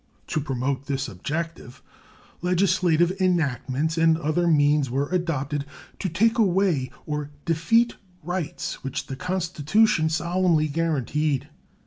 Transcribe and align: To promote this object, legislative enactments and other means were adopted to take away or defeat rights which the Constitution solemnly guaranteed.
To 0.29 0.41
promote 0.41 0.87
this 0.87 1.07
object, 1.07 1.61
legislative 2.41 3.11
enactments 3.21 3.99
and 3.99 4.17
other 4.17 4.47
means 4.47 4.89
were 4.89 5.07
adopted 5.09 5.63
to 5.99 6.09
take 6.09 6.39
away 6.39 6.89
or 7.05 7.29
defeat 7.45 7.97
rights 8.23 8.83
which 8.83 9.05
the 9.05 9.15
Constitution 9.15 10.09
solemnly 10.09 10.69
guaranteed. 10.69 11.49